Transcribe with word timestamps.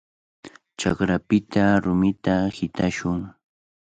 Chakrapita 0.79 1.65
rumita 1.83 2.35
hitashun. 2.55 3.19